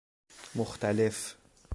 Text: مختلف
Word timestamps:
مختلف 0.55 1.35